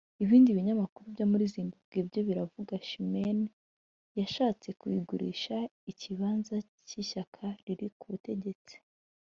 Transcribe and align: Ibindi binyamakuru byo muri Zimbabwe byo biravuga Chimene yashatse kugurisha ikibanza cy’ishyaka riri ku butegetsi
Ibindi 0.23 0.49
binyamakuru 0.57 1.05
byo 1.15 1.25
muri 1.31 1.43
Zimbabwe 1.53 1.97
byo 2.09 2.21
biravuga 2.27 2.73
Chimene 2.87 3.45
yashatse 4.19 4.67
kugurisha 4.79 5.57
ikibanza 5.91 6.55
cy’ishyaka 6.87 7.43
riri 7.65 7.87
ku 7.99 8.05
butegetsi 8.13 8.75